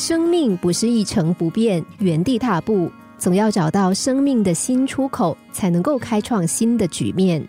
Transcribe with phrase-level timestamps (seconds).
[0.00, 7.46] 生命不是一成不变、原地踏步，总要找到生命的新出口，才能够开创新的局面。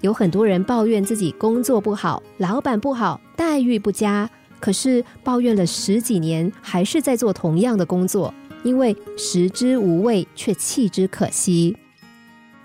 [0.00, 4.28] 有很多人抱怨自己工作不好、老板不好、待遇不佳，
[4.58, 8.32] 可是抱怨了十几年，还是在做同样的工作，
[8.62, 11.76] 因为食之无味，却弃之可惜。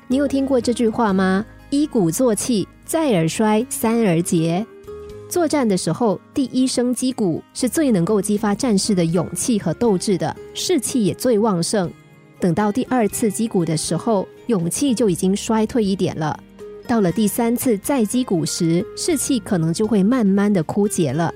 [0.08, 1.46] 你有听过这句话吗？
[1.70, 4.66] 一鼓作气，再而衰，三而竭。
[5.32, 11.90] 作战的时候，第一声击鼓是最能够激发战士的勇气和斗志的，士气也最旺盛。
[12.38, 16.38] 等到第二次击鼓的时候，勇气就已经衰退一点了。
[16.86, 21.34] 到了第三次再击鼓时，士气可能就会慢慢的枯竭了。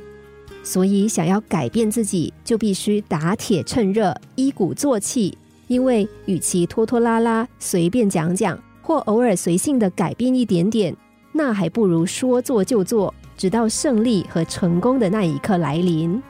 [0.61, 5.37] 所以，想要改变自己，就必须打铁趁热，一鼓作气。
[5.67, 10.93] 因为与其拖拖拉拉、随便讲讲，或偶尔随性的改变一点点，
[11.31, 16.21] 那还不如说做就做，直到胜利和成功的那一刻来临。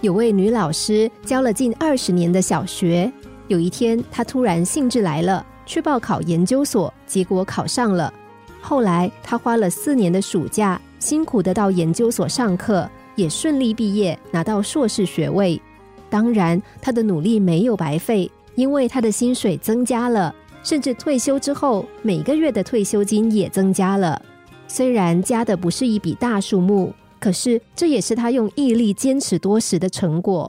[0.00, 3.12] 有位女老师教了近二十年的小学，
[3.48, 8.12] 有一天她突然兴致来了，去报考研究所，结果考上了。
[8.62, 15.60] 后来，她花了四年的暑假，辛苦的到研究所上课，也顺利毕业，拿到硕士学位。
[16.08, 24.20] 当然，她的努力没有白费，因为她的薪水增加了，甚至退休之后每个月的退休金也增加了。
[24.72, 30.48] 虽然加的不是一笔大数目，可是这也是他用毅力坚持多时的成果。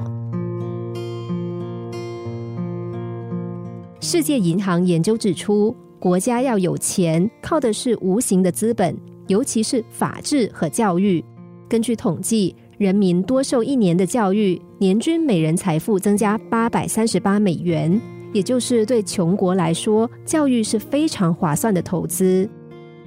[4.00, 5.76] 世界银行研究指出。
[5.98, 8.96] 国家要有钱，靠的是无形的资本，
[9.28, 11.24] 尤其是法治和教育。
[11.70, 18.02] 根据统计，人民多受一年的教育，年均每人财富增加八百三十八美元，
[18.34, 22.50] 也就是对穷国来说，教育是非常划算的投资。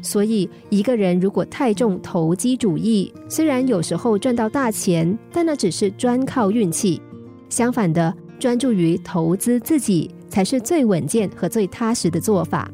[0.04, 7.00] 所以，一个人如果太重投机主义，虽然有时候赚到大钱，但那只是专靠运气。
[7.48, 12.70] 相反的，专注于投资自己，才是最稳健和最踏实的做法。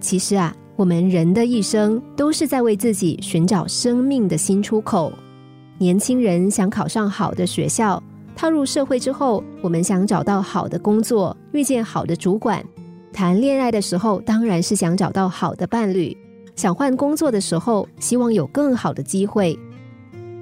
[0.00, 5.12] 其实啊，我们人的一生都是在为自己寻找生命的新出口。
[5.78, 8.02] 年轻人想考上好的学校，
[8.34, 12.64] 踏入社会之后，我们想找到好的工作，遇见好的主管。
[13.12, 16.16] 谈恋爱的时候，当然是想找到好的伴侣；
[16.54, 19.58] 想换工作的时候，希望有更好的机会。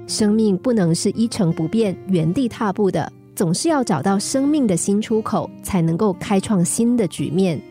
[0.07, 7.61] 生命不能是一成不变、原地踏步的，总是要找到生命的新出口，才能够开创新的局面。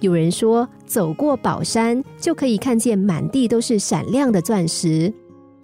[0.00, 5.12] 有人说，走过宝山就可以看见满地都是闪亮的钻石。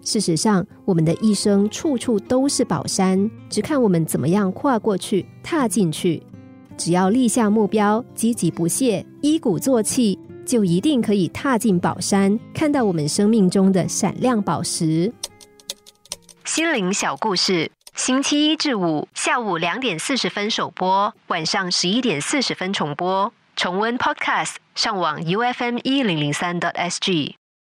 [0.00, 6.22] 事实上，我们的一生处处都是宝山，只看我们怎么样跨过去、踏进去。
[6.76, 10.16] 只要立下目标，积极不懈，一鼓作气，
[10.48, 15.12] 就一定可以踏进宝山，看到我们生命中的闪亮宝石。
[16.46, 23.30] 心灵小故事，星期一至五下午两点四十分首播，晚上十一点四十分重播。
[23.56, 27.36] 重温 Podcast，上网 U F M 一零零三 t S G。